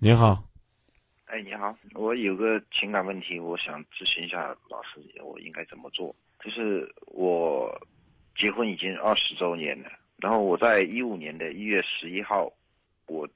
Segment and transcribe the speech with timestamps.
[0.00, 0.44] 您好，
[1.26, 6.14] 哎，你好，我有个情感问题，我想咨询一下老师，我应该怎么做？
[6.38, 7.68] 就是我
[8.36, 12.48] 结婚已经二十周年了，然后我在一五年的一月十一号，
[13.08, 13.26] 我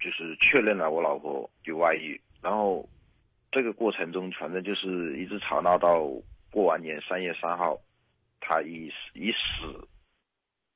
[0.00, 2.84] 就是确认了我老婆有外遇，然后
[3.52, 6.00] 这个过程中，反正就是一直吵闹到
[6.50, 7.78] 过完年三月三号，
[8.40, 9.88] 她以以死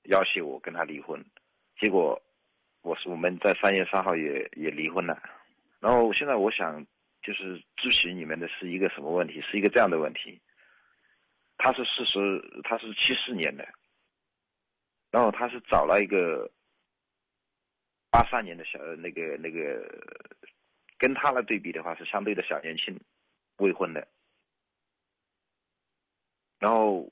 [0.04, 1.20] 要挟我跟她离婚，
[1.80, 2.22] 结果。
[2.85, 5.19] 我是我们在三月三号也也离婚了，
[5.80, 6.86] 然后现在我想
[7.22, 9.41] 就是咨询你们的是一个什么问题？
[9.41, 10.39] 是一个这样的问题。
[11.57, 13.67] 他是四十，他是七四年的，
[15.11, 16.50] 然后他是找了一个
[18.11, 19.82] 八三年的小那个那个，
[20.99, 23.00] 跟他来对比的话是相对的小年轻，
[23.57, 24.07] 未婚的。
[26.58, 27.11] 然后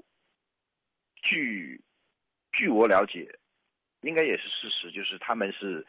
[1.22, 1.80] 据
[2.52, 3.38] 据我了解。
[4.02, 5.84] 应该也是事实，就是他们是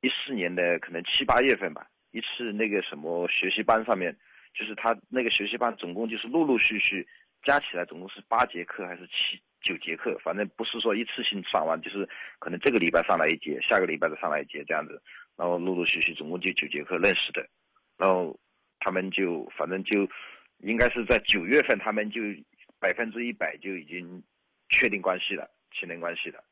[0.00, 4.16] 一四年的可能七八月份吧，一次那个什么学习班上面，
[4.54, 7.06] 就是他那个学习班总共就是陆陆续续
[7.42, 15.00] 加起来总共是八节课还是七九节课，反正不是说一次性上完，就是可能这个礼拜上来一节，下个礼拜再上来一节这样子，
[15.36, 17.48] 然后陆陆续续总共就九节课认识的，
[17.96, 18.36] 然后
[18.80, 20.08] 他们就反正就
[20.58, 22.20] 应该是在九月份，他们就
[22.80, 24.20] 百分之一百就已经
[24.68, 26.42] 确定关系了，亲人关系了。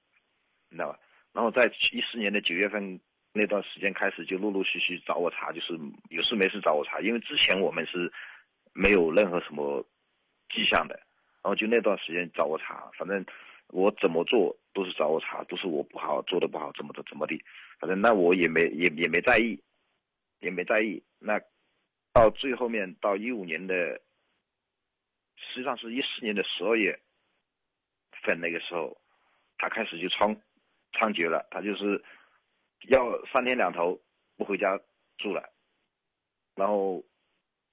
[0.70, 0.98] 你知道吧？
[1.32, 2.98] 然后在一四年的九月份
[3.32, 7.00] 那段时间开始，就陆陆续续找我查，就是有事没事找我查。
[7.00, 8.12] 因为之前我们是
[8.72, 9.84] 没有任何什么
[10.48, 10.94] 迹象的，
[11.42, 13.24] 然后就那段时间找我查，反正
[13.68, 17.40] 我怎么做都是找我查，都是我不好做的不好，怎么的怎么的，
[17.78, 19.60] 反正那我也没也也没在意，
[20.40, 21.02] 也没在意。
[21.18, 21.40] 那
[22.12, 24.00] 到最后面到一五年的，
[25.36, 26.98] 实际上是一四年的十二月
[28.22, 29.00] 份那个时候，
[29.58, 30.40] 他开始就冲。
[30.92, 32.04] 猖獗了，他就是
[32.88, 34.00] 要三天两头
[34.36, 34.78] 不回家
[35.18, 35.52] 住了，
[36.54, 37.04] 然后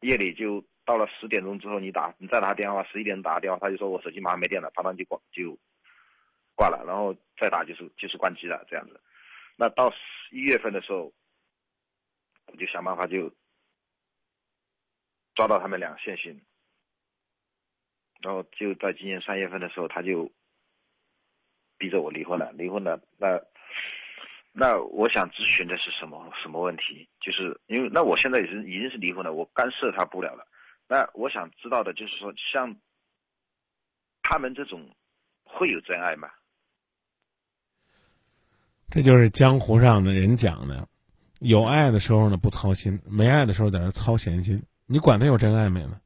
[0.01, 5.57] 夜里就到了十点钟之后，你打你再打电话，十一点打电话，他就说我手机马上没电了，啪当就挂就
[6.55, 9.01] 挂了，然后再打就是就是关机了这样子。
[9.55, 9.91] 那到
[10.31, 11.11] 一月份的时候，
[12.45, 13.33] 我就想办法就
[15.35, 16.41] 抓到他们俩现行，
[18.21, 20.31] 然后就在今年三月份的时候，他就。
[21.77, 23.41] 逼着我离婚了，离婚了，那
[24.51, 27.07] 那我想咨询的是什么什么问题？
[27.21, 30.47] 就是因为那我现在已经已经是离婚了，我干涉他不了了。
[30.87, 32.75] 那我想知道的就是说，像
[34.23, 34.89] 他们这种
[35.43, 36.29] 会有真爱吗？
[38.89, 40.87] 这就是江湖上的人讲的，
[41.39, 44.63] 有爱的时候呢不操心，没爱的时候在那操闲心。
[44.85, 45.99] 你管他有真爱没呢？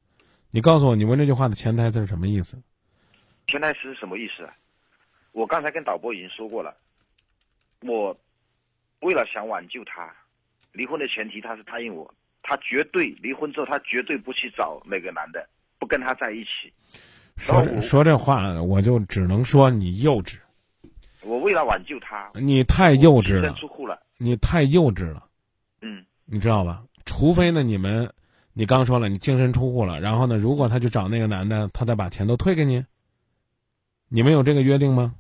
[0.50, 2.62] 你告诉我，你问这句话的潜台词是什么意思？
[3.48, 4.54] 潜台词是什么意思啊？
[5.32, 6.76] 我刚才跟导播已经说过了，
[7.82, 8.18] 我
[9.00, 10.14] 为了想挽救他，
[10.72, 15.48] 离婚的前提他是答应我，他绝对离婚之后他绝对不去找那个男的，
[15.80, 16.74] 不跟他在一起。
[17.38, 20.38] 说说这话，我就只能说你幼稚。
[21.22, 23.54] 我为了挽救他，你太幼稚了。
[23.54, 25.26] 出户了，你太幼稚了。
[25.82, 26.84] 嗯，你知道吧？
[27.06, 28.14] 除非呢，你们，
[28.54, 32.86] 你刚说了，你净身出户了，然后呢，如果他去找那个男的，他再把钱都退给你，
[34.08, 35.16] 你们有这个约定吗？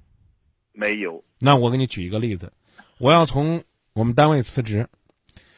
[0.73, 2.53] 没有，那我给你举一个例子，
[2.97, 4.87] 我要从我们单位辞职，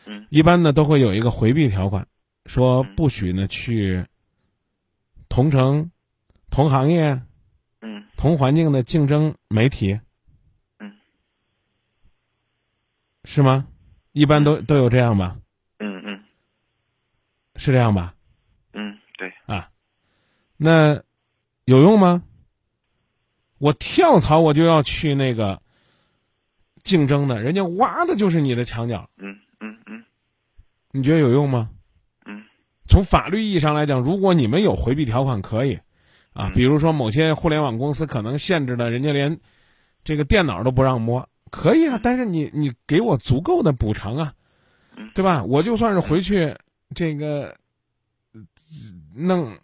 [0.06, 2.08] 嗯，一般呢都会有一个回避条款，
[2.46, 4.06] 说不许呢去
[5.30, 5.92] 同城、
[6.50, 7.22] 同行业、
[7.82, 10.00] 嗯、同环境的竞争媒体，
[10.80, 10.94] 嗯，
[13.24, 13.68] 是吗？
[14.12, 15.38] 一般都都有这样吧？
[15.80, 16.24] 嗯嗯，
[17.56, 18.16] 是这样吧？
[18.74, 19.34] 嗯，对。
[19.46, 19.72] 啊，
[20.58, 21.02] 那
[21.66, 22.24] 有用吗？
[23.64, 25.62] 我跳槽，我就要去那个
[26.84, 29.10] 竞争的，人家挖的就是你的墙角。
[29.16, 30.04] 嗯嗯嗯，
[30.92, 31.70] 你觉得有用吗？
[32.26, 32.44] 嗯，
[32.90, 35.80] 从法律意义上来讲，如果你们有回避条款，可以
[36.34, 36.52] 啊。
[36.54, 39.40] 比如说某些互联网公司可能限制的，人家连
[40.04, 41.98] 这个电脑都不让摸，可以啊。
[42.04, 44.34] 但是你你给我足够的补偿啊，
[45.14, 45.42] 对吧？
[45.42, 46.54] 我就算是回去
[46.94, 47.56] 这个
[49.16, 49.58] 弄。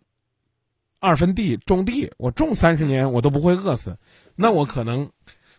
[1.00, 3.98] 二分地种地，我种三十年我都不会饿死，
[4.36, 5.12] 那我可能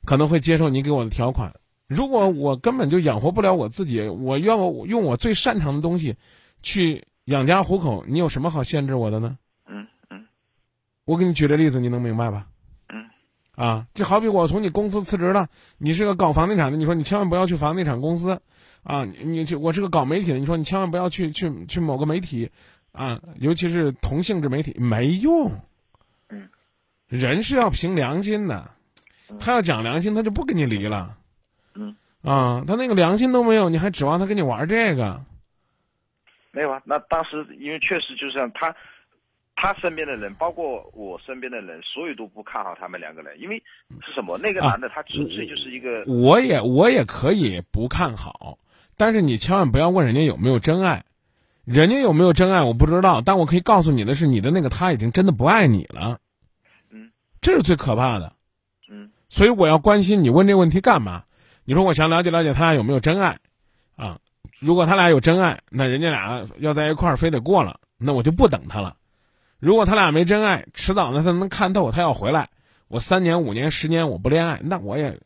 [0.04, 1.54] 可能会接受你给我的条款。
[1.86, 6.16] 如果我根本就养活不了我自己，我要用我最擅长的东西
[6.62, 9.38] 去养家糊口，你有什么好限制我的呢？
[9.66, 10.26] 嗯嗯，
[11.04, 12.46] 我给你举个例子，你能明白吧？
[12.88, 13.06] 嗯，
[13.56, 15.48] 啊，就好比我从你公司辞职了，
[15.78, 18.40] 你是个搞房地产的，你说你千万不要去房地产公司，
[18.82, 22.50] 啊，你你去我是个搞媒体的，你说你千万不要去去去某个媒体。
[22.92, 25.50] 啊，尤其是同性质媒体没用，
[26.28, 26.48] 嗯，
[27.08, 28.70] 人是要凭良心的，
[29.38, 31.16] 他要讲良心，他就不跟你离了，
[31.74, 35.24] 嗯，啊，他那个良心都没有，你还指望他跟你玩这个？
[36.52, 38.74] 没有啊，那当时因为确实就像他，
[39.54, 43.56] 他身边的人，包括我身边的人，所有都不看好他们两个人，因为
[44.04, 44.36] 是什么？
[44.36, 48.58] 那个男的他纯粹就是一个，我也我也可以不看好，
[48.96, 51.04] 但是你千万不要问人家有没有真爱，
[51.64, 56.18] 人家有没有真爱我不知道，但我可以告诉你的是，你的那个他已经真的不爱你了，
[56.90, 57.10] 嗯，
[57.40, 58.32] 这是最可怕的，
[58.90, 61.24] 嗯，所以我要关心你问这个问题干嘛？
[61.64, 63.38] 你说我想了解了解他俩有没有真爱，
[63.94, 64.18] 啊，
[64.58, 68.96] 如果他俩有真爱，那人家俩要在一块儿非得过了，那我就不等他了。
[69.58, 72.48] 如果他俩没真爱，迟早呢他能看透，他要回来，
[72.88, 75.20] 我三年五年十年我不恋爱，那我也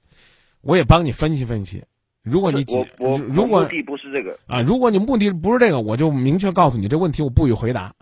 [0.60, 1.84] 我也帮你分析分析。
[2.24, 7.94] 如果你我我如果目的不是这个啊，如果你目的不是这个，我就明确告诉你这问题我不予回答，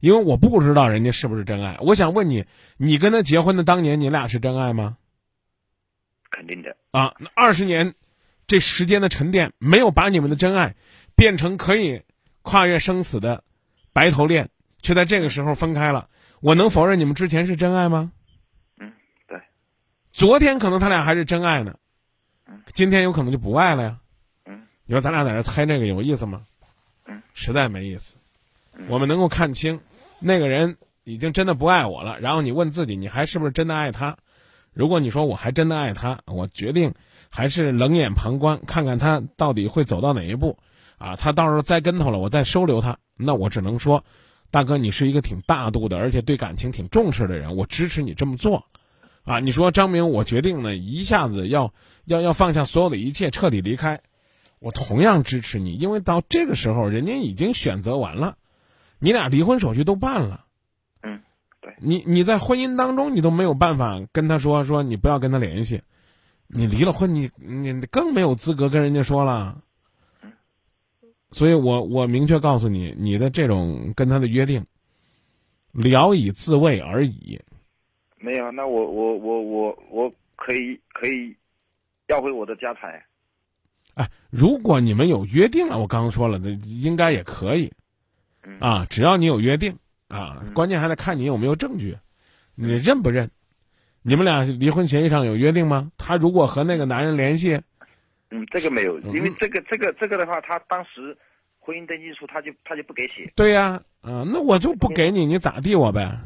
[0.00, 1.76] 因为我不知道人家是不是真爱。
[1.80, 2.46] 我想问你，
[2.78, 4.96] 你跟他结婚的当年，你俩是真爱吗？
[6.30, 7.94] 肯定的，啊，那二十年，
[8.46, 10.74] 这时间的沉淀没有把你们的真爱
[11.14, 12.02] 变成可以
[12.40, 13.44] 跨越生死的
[13.92, 14.48] 白头恋，
[14.80, 16.08] 却在这个时候分开了。
[16.40, 18.12] 我能否认你们之前是真爱吗？
[18.78, 18.92] 嗯，
[19.28, 19.38] 对，
[20.12, 21.76] 昨天可能他俩还是真爱呢
[22.50, 23.98] 嗯，今天有可能就不爱了呀。
[24.44, 26.42] 嗯，你说咱俩在这猜这个有意思吗？
[27.06, 28.16] 嗯，实在没意思。
[28.76, 29.80] 嗯我们能够看清
[30.18, 34.16] 那个人已经真的不爱我了，然后你问自己，你还是不是真的爱他？
[34.72, 36.94] 如果你说我还真的爱他，我决定
[37.28, 40.58] 还是冷眼旁观，看看他到底会走到哪一步。
[40.98, 44.04] 啊，他到时候栽跟头了，我再收留他，那我只能说，
[44.50, 48.66] 大哥，你是一个挺大度的，而且对感情挺重视的人，我支持你这么做。
[49.30, 51.72] 啊，你说张明，我决定呢，一下子要
[52.04, 54.00] 要要放下所有的一切，彻底离开，
[54.58, 58.36] 我同样支持你，因为到这个时候，人家已经选择完了，
[58.98, 60.46] 你俩离婚手续都办了。
[61.02, 61.20] 嗯，
[61.60, 65.82] 对，你你在婚姻当中，你都没有办法跟他说说你不要跟他联系，
[66.48, 69.62] 你离了婚，你你更没有资格跟人家说了。
[71.30, 74.66] 所以我我明确告诉你，你的这种跟他的约定，
[75.70, 77.40] 聊以自慰而已。
[78.20, 81.34] 没有，那我我我我我可以可以
[82.06, 83.02] 要回我的家产，
[83.94, 87.72] 哎，如果你们有约定了，我刚刚说了，这应该也可以
[88.44, 89.74] 嗯啊，只要你有约定
[90.08, 91.96] 啊，嗯关键还得看你有没有证据，
[92.54, 93.30] 你认不认？
[94.02, 95.90] 你们俩离婚协议上有约定吗？
[95.96, 97.60] 他如果和那个男人联系，
[98.30, 101.16] 嗯，这个没有，嗯因为这个这个这个的话，他当时
[101.58, 106.18] 婚姻登记书他就他就不给写，对呀，啊，那我就不给你，你咋地我呗？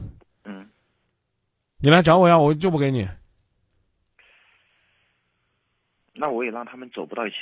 [1.85, 3.07] 嗯，你来找我要，我就不给你。
[6.15, 7.37] 那我也让他们走不到一起，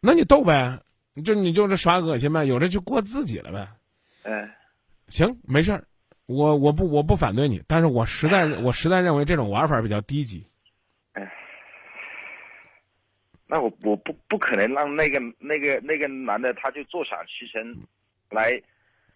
[0.00, 0.80] 那你斗呗，
[1.24, 3.68] 就你就是耍恶心呗，有的就过自己了呗。
[4.24, 4.56] 哎、
[5.06, 5.84] 行，没事儿，
[6.26, 10.44] 我我不我不反对你，但是我实在我实在认为这种玩法比较低级。
[13.50, 17.76] 那我我不不可能让那个那个那个男的他就坐享其成，
[18.28, 18.50] 来，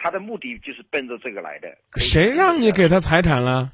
[0.02, 1.68] 他的目的就是奔着这个来的。
[1.96, 3.72] 谁让你给他财产了？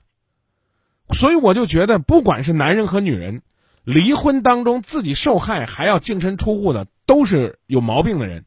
[1.10, 3.40] 所以我就觉得，不管是男人和女人，
[3.82, 8.44] 离婚当中自己受害还要净身出户的，都是有毛病的人。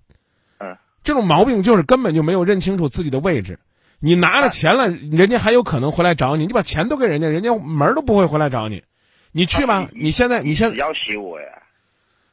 [0.59, 3.57] 嗯，这种毛病就是根本就没有认清楚自己的位置。
[3.99, 8.83] 你拿了钱了，人家还有可能回来找你，你把钱都给人家，人家门儿都不会回来找你。
[9.31, 11.47] 你去吧，你你现在你现在要挟我呀。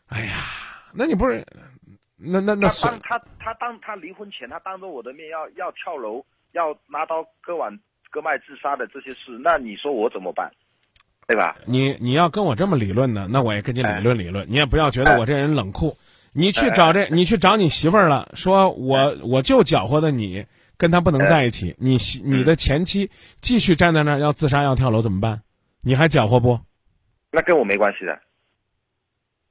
[0.09, 0.33] 哎呀，
[0.93, 1.47] 那你不是，
[2.19, 7.79] 那那那他当他他当他离婚前，他当着我的面要要跳楼，要拿刀割腕
[8.11, 10.51] 割脉自杀的这些事，那你说我怎么办？
[11.27, 11.57] 对吧？
[11.67, 14.47] 你你要跟我这么理论呢，那我也跟你理论理论。
[14.49, 15.97] 你也不要觉得哎我这人冷酷。
[16.33, 20.47] 你去找这，你去找你媳妇儿了，说我我就搅和的你
[20.77, 23.11] 跟他不能在一起，你媳你的前妻
[23.41, 25.43] 继续站在那儿要自杀要跳楼怎么办？
[25.83, 26.59] 你还搅和不？
[27.31, 28.19] 那跟我没关系的，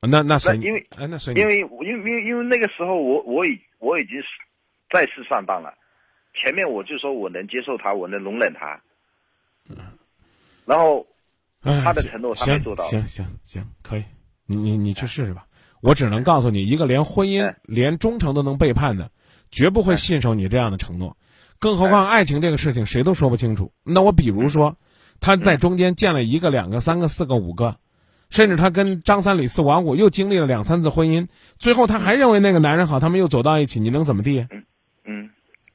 [0.10, 1.10] 那那随你，因为因。
[1.10, 4.28] 为因为因为因为那个时候我我已我已经是
[4.92, 5.74] 再次上当了，
[6.34, 8.82] 前面我就说我能接受他，我能容忍他，
[10.66, 11.06] 然后
[11.62, 14.04] 哎他的承诺他没做到行行行，可以，
[14.46, 15.46] 你你你去试试吧。
[15.82, 19.12] 我只能告诉你，一个连婚姻、哎连忠诚都能背叛的，
[19.50, 21.18] 绝不会信守你这样的承诺。
[21.60, 23.72] 更何况爱情这个事情，谁都说不清楚。
[23.84, 24.78] 那我比如说，
[25.20, 27.78] 他在中间见了一个、两个、三个、四个、五个，
[28.30, 34.48] 甚至他跟张三李四王五又经历了两三次婚姻，最后他还认为那个男人好，他们又走到一起，你能怎么地？
[35.06, 35.30] 嗯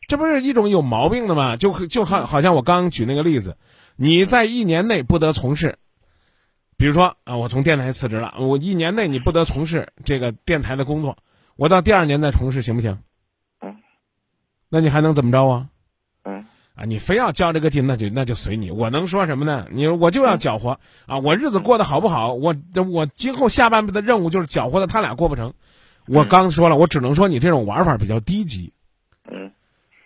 [0.08, 1.56] 这不是一种有毛病的吗？
[1.56, 3.56] 就就好好像我刚刚举那个例子，
[3.96, 5.78] 你在一年内不得从事，
[6.76, 11.16] 比如说啊，我从电台辞职了，我一年内你不得从事这个电台的工作，
[11.56, 12.98] 我到第二年再从事行不行？
[13.62, 13.76] 嗯，
[14.68, 15.68] 那你还能怎么着啊？
[16.74, 18.70] 嗯啊，你非要较这个劲，那就那就随你。
[18.70, 19.66] 我能说什么呢？
[19.70, 21.18] 你我就要搅和啊！
[21.18, 22.32] 我日子过得好不好？
[22.32, 22.54] 我
[22.90, 25.52] 我今后下半辈子的任务就是搅和的他俩过不成。
[26.06, 28.72] 我刚说了，我只能说你这种玩法比较低级。
[29.30, 29.52] 嗯。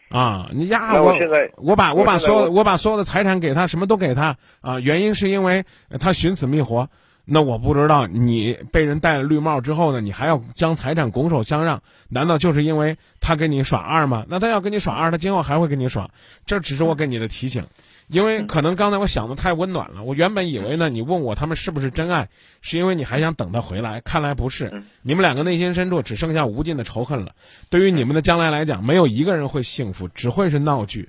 [0.08, 1.16] 啊，你呀，那我
[1.56, 5.64] 我把我把所有我我把所有的财产给他，什么都给他啊，原因是因为
[6.00, 6.90] 他寻死觅活。
[7.28, 11.82] 那我不知道你被人戴了绿帽之后呢，你还要将财产拱手相让？
[12.08, 14.24] 难道就是因为他跟你耍二吗？
[14.28, 16.08] 那他要跟你耍二，他今后还会跟你耍。
[16.44, 17.66] 这只是我给你的提醒，
[18.06, 20.04] 因为可能刚才我想的太温暖了。
[20.04, 22.28] 我原本以为呢，你问我他们是不是真爱，
[22.60, 24.84] 是因为你还想等他回来，看来不是。
[25.02, 27.34] 你们两个内心深处只剩下无尽的仇恨了。
[27.70, 31.08] 对于你们的将来来讲，没有一个人会幸福，只会是闹剧。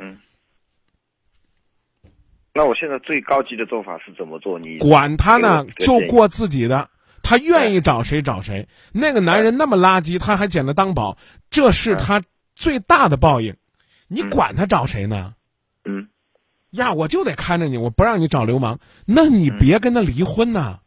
[0.00, 0.18] 嗯。
[2.52, 4.58] 那我现在最高级的做法是怎么做？
[4.58, 6.88] 你管他呢，就过自己的。
[7.22, 8.66] 他愿意找谁找谁。
[8.92, 11.16] 那个男人那么垃圾，他还捡了当宝，
[11.50, 12.22] 这是他
[12.54, 13.54] 最大的报应。
[14.08, 15.34] 你管他找谁呢？
[15.84, 16.08] 嗯
[16.70, 18.80] 呀，我就得看着你，我不让你找流氓。
[19.04, 20.80] 那你别跟他离婚呐！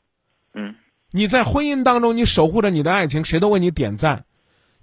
[0.54, 0.76] 嗯
[1.12, 4.26] 你在婚姻当中，你守护着你的爱情，谁都为你点赞。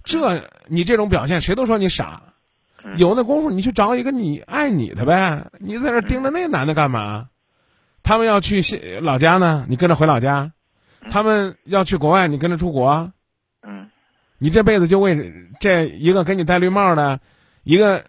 [0.04, 2.29] 这你这种表现，谁都说你傻。
[2.84, 5.50] 嗯有那功夫，你去找一个你爱你的呗。
[5.58, 7.28] 你在这盯着那男的干嘛？
[8.02, 10.50] 他们要去西老家呢，你跟着回老家；
[11.10, 13.12] 他们要去国外，你跟着出国。
[13.62, 13.90] 嗯
[14.38, 17.20] 你这辈子就为这一个给你戴绿帽的，
[17.62, 18.02] 一个，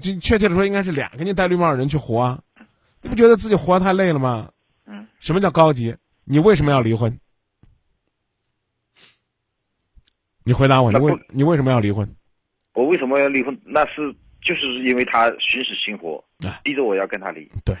[0.00, 2.42] 就确切的说，应该是俩给你戴绿帽的人去活。
[3.02, 4.50] 你不觉得自己活得太累了吗？
[4.86, 5.94] 嗯什么叫高级？
[6.24, 7.20] 你为什么要离婚？
[10.42, 12.16] 你回答我，你为你为什么要离婚？
[12.76, 13.58] 我为什么要离婚？
[13.64, 17.50] 那是就是因为他徇私 sinh 活啊，逼着我要跟他离。
[17.64, 17.74] 对，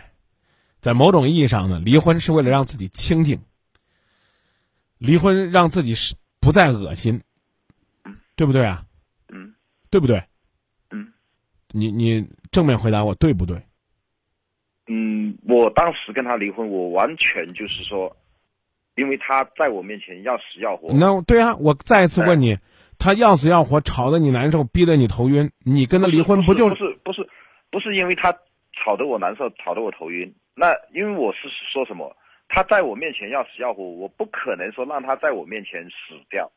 [0.80, 3.38] 在某种意义上呢，离婚是为了让自己清静，
[4.96, 7.20] 离婚让自己是不再恶心，
[8.36, 8.82] 对不对啊？
[9.28, 9.54] 嗯
[9.90, 10.22] 对不对？
[10.90, 11.12] 嗯
[11.72, 13.60] 你你正面回答我，对不对？
[14.88, 18.16] 嗯，我当时跟他离婚，我完全就是说，
[18.94, 20.92] 因为他在我面前要死要活。
[20.94, 22.56] 那对啊，我再一次问你，
[22.98, 27.28] 他要死要活，吵得你难受，逼得你头晕，你跟他离婚不就不是不是
[27.70, 28.32] 不是因为他
[28.72, 30.34] 吵得我难受，吵得我头晕。
[30.54, 32.16] 那因为我是说什么，
[32.48, 36.50] 他在我面前要死要活，我不可能说让他在我面前死掉。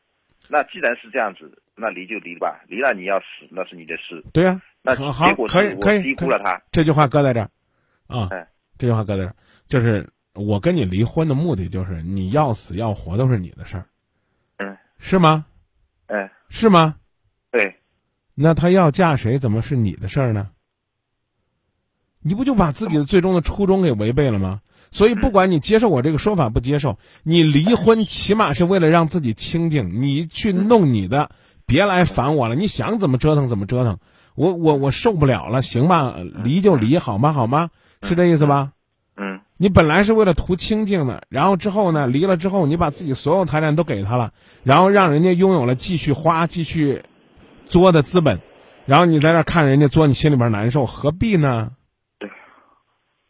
[0.48, 4.24] 那既然是这样子，那离就离吧，离了你要死那是你的事。
[4.32, 6.60] 对呀、那结果是我可以可以低估了他。
[6.72, 7.50] 这句话搁在这儿，
[8.06, 9.34] 啊，哎这句话搁在这儿，
[9.68, 13.84] 就是我跟你离婚的目的就是你要死要活都是你的事儿，
[14.56, 15.44] 嗯，是吗？
[16.10, 16.96] 哎，是吗？
[17.52, 17.76] 对，
[18.34, 20.48] 那他要嫁谁，怎么是你的事儿呢？
[22.22, 24.60] 你不就把自己的最终的初衷给违背了吗？
[24.90, 30.02] 所以，不管你接受我这个说法不接受，你离婚起码是为了让自己清静。
[30.02, 31.30] 你去弄你的，
[31.64, 32.56] 别来烦我了。
[32.56, 34.00] 你想怎么折腾怎么折腾，
[34.34, 36.16] 我我我受不了了，行吧？
[36.42, 37.32] 离就离，好吗？
[37.32, 37.70] 好吗？
[38.02, 38.72] 是这意思吧？
[39.60, 47.04] 嗯你本来是为了图清静的，然后之后呢，离了之后，你把自己所有财产都给他了，然后让人家拥有了继续花、继续
[47.66, 48.40] 作的资本，
[48.86, 51.72] 然后你在那看人家作，你心里边难受，何必呢？
[52.18, 52.30] 对，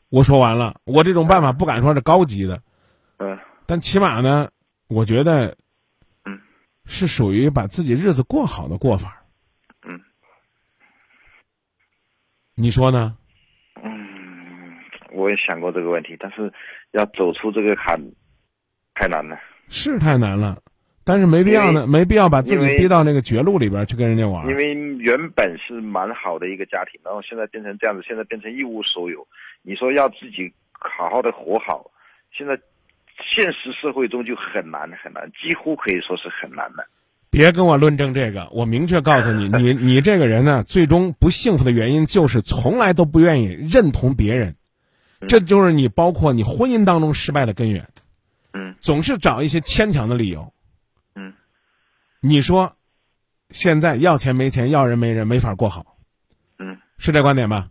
[0.08, 2.62] 我说完了，我这种办法不敢说是高级的，
[3.18, 4.50] 嗯但起码呢，
[4.86, 5.56] 我觉得，
[6.24, 6.38] 嗯，
[6.84, 9.24] 是属于把自己日子过好的过法。
[9.82, 10.00] 嗯
[12.54, 13.16] 你说呢？
[15.12, 16.52] 嗯，我也想过这个问题，但是
[16.92, 18.00] 要走出这个坎
[18.94, 19.38] 太难了。
[19.68, 20.58] 是太难了，
[21.04, 24.46] 但是没必要呢，没必要把自己逼到那个绝路里边去跟人家玩。
[24.48, 29.26] 因为原本是蛮好的一个家庭，然后现在变成这样子，现在变成一无所有。
[29.62, 31.90] 你说要自己好好的活好，
[32.36, 32.58] 现在
[33.32, 36.84] 现实社会中就很难很难，几乎可以说是很难的。
[37.30, 44.56] 别跟我论证这个，我明确告诉你，你你这个人呢，最终不幸福的原因就是从来都不愿意认同别人，
[45.28, 47.88] 这就是你包括你婚姻当中失败的根源，
[48.52, 50.52] 嗯总是找一些牵强的理由。
[51.14, 51.32] 嗯
[52.20, 52.76] 你说，
[53.50, 55.96] 现在要钱没钱，要人没人，没法过好，
[56.58, 57.68] 嗯是这观点吧？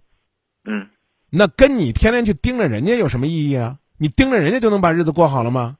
[0.65, 0.89] 嗯
[1.29, 3.77] 那跟你天天去盯着人家有什么意义啊？
[3.97, 5.77] 你盯着人家就能把日子过好了吗？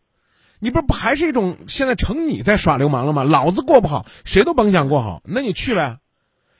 [0.60, 3.24] 你不不还是一种现在成你在耍流氓了吗？
[3.24, 6.00] 老子过不好，谁都甭想过好，那你去呗，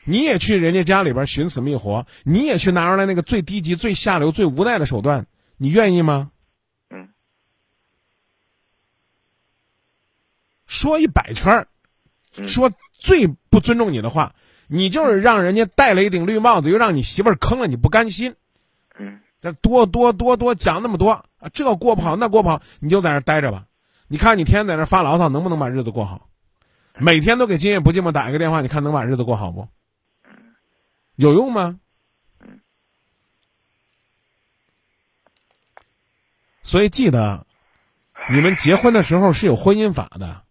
[0.10, 6.32] 你也去人家家里边寻死觅活，你也去拿出来那个最低级、最下流、最无奈的手段，你愿意吗？
[6.90, 7.10] 嗯
[10.66, 11.68] 说一百圈儿，
[12.38, 14.34] 嗯说最不尊重你的话，
[14.66, 18.36] 你就是让人家戴了一顶绿帽子，又让你媳妇儿坑了，你不甘心。
[18.98, 23.68] 嗯这多多多多讲那么多啊，这过不好那过不好，你就在那儿待着吧。
[24.08, 26.28] 你看你天天在那发牢骚，能不能把日子过好？
[26.98, 29.68] 每天都给今夜不寂寞打一个电话，你看能把日子过好不？
[31.20, 31.82] 有用吗？
[36.62, 37.46] 所以记得
[38.32, 40.44] 你们结婚的时候是有婚姻法的。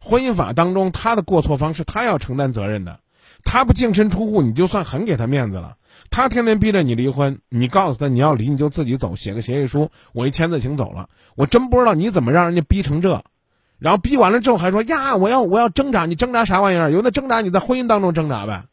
[0.00, 2.98] 婚姻法当中他的过错方是他要承担责任的。
[3.44, 5.76] 他不净身出户你就算很给他面子了。
[6.10, 11.08] 他天天逼着你离婚你告诉他你要离你就自己走写个协议书我一签字请走了。
[11.36, 13.22] 我真不知道你怎么让人家逼成这。
[13.78, 16.90] 然后逼完了之后还说呀我要我要挣扎你挣扎啥玩意儿？
[16.90, 18.64] 有那挣扎你在婚姻当中挣扎呗。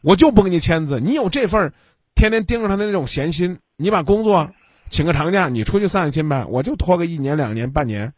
[0.00, 1.72] 嗯，我就不给你签字，你有这份儿
[2.14, 4.52] 天天盯着他的那种闲心，你把工作
[4.86, 8.12] 请个长假，你出去散散心呗，我就拖个一年两年半年。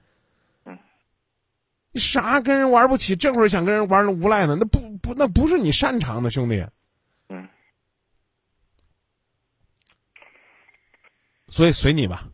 [0.65, 0.79] 嗯，
[1.93, 3.17] 你啥跟人玩不起？
[3.17, 4.57] 这会儿想跟人玩的无赖呢？
[4.59, 6.65] 那不不那不是你擅长的，兄弟。
[7.29, 7.49] 嗯，
[11.49, 12.29] 所以随你吧。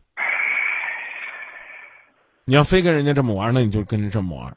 [2.45, 4.51] 你要非跟人家这么玩，那你就跟人这么玩；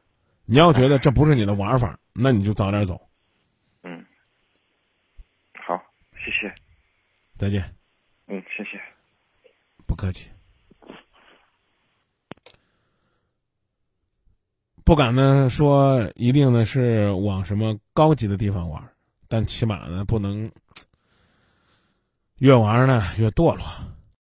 [0.46, 2.98] 你要觉得这不是你的玩法，那你就早点走。
[3.82, 4.02] 嗯，
[5.66, 5.76] 好，
[6.24, 6.54] 谢谢，
[7.42, 7.60] 再见，
[8.28, 8.80] 嗯，谢谢。
[9.84, 10.30] 不客气。
[14.84, 18.80] 不敢呢说一定呢是往什么高级的地方玩，
[19.26, 20.48] 但起码呢不能
[22.38, 23.64] 越玩呢越堕落。